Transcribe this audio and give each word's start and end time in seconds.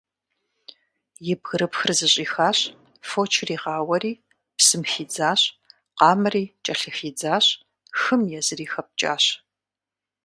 И 1.31 1.33
бгырыпхыр 1.39 1.91
зыщӀихащ, 1.97 2.59
фочыр 3.09 3.49
игъауэри, 3.55 4.13
псым 4.57 4.83
хидзащ, 4.91 5.41
къамэри 5.97 6.43
кӀэлъыхидзащ 6.63 7.45
хым, 7.99 8.21
езыри 8.39 8.65
хэпкӀащ. 8.73 9.23